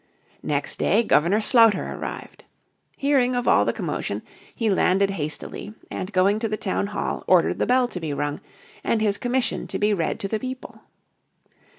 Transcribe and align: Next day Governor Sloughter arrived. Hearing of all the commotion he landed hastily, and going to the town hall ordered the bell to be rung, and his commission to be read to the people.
Next 0.41 0.79
day 0.79 1.03
Governor 1.03 1.41
Sloughter 1.41 1.93
arrived. 1.93 2.43
Hearing 2.97 3.35
of 3.35 3.47
all 3.47 3.65
the 3.65 3.71
commotion 3.71 4.23
he 4.55 4.67
landed 4.67 5.11
hastily, 5.11 5.75
and 5.91 6.11
going 6.11 6.39
to 6.39 6.49
the 6.49 6.57
town 6.57 6.87
hall 6.87 7.23
ordered 7.27 7.59
the 7.59 7.67
bell 7.67 7.87
to 7.89 7.99
be 7.99 8.11
rung, 8.11 8.41
and 8.83 8.99
his 8.99 9.19
commission 9.19 9.67
to 9.67 9.77
be 9.77 9.93
read 9.93 10.19
to 10.21 10.27
the 10.27 10.39
people. 10.39 10.81